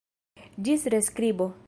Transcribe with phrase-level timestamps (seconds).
[0.69, 1.51] Ĝis reskribo!